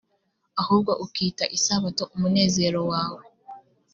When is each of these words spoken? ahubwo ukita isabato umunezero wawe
ahubwo 0.61 0.91
ukita 1.05 1.43
isabato 1.57 2.03
umunezero 2.15 2.79
wawe 2.91 3.23